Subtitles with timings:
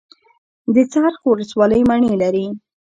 [0.73, 2.45] د څرخ ولسوالۍ مڼې لري